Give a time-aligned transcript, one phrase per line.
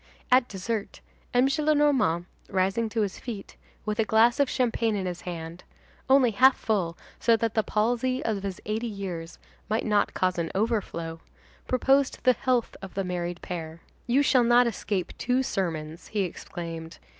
[0.31, 0.99] At dessert,
[1.31, 1.45] M.
[1.45, 3.55] Gillenormand, rising to his feet,
[3.85, 8.41] with a glass of champagne in his hand—only half full so that the palsy of
[8.41, 9.37] his eighty years
[9.69, 13.81] might not cause an overflow,—proposed the health of the married pair.
[14.07, 16.97] "You shall not escape two sermons," he exclaimed.